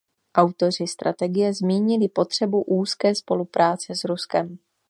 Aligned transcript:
Autoři 0.35 0.87
strategie 0.87 1.53
zmínili 1.53 2.07
potřebu 2.09 2.61
úzké 2.63 3.15
spolupráce 3.15 3.95
s 3.95 4.03
Ruskem. 4.03 4.57